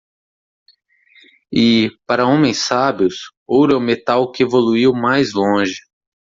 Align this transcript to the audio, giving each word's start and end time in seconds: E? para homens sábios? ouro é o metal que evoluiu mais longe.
E? 1.53 1.91
para 2.07 2.25
homens 2.25 2.57
sábios? 2.57 3.31
ouro 3.45 3.73
é 3.73 3.77
o 3.77 3.79
metal 3.79 4.31
que 4.31 4.41
evoluiu 4.41 4.93
mais 4.95 5.31
longe. 5.31 5.81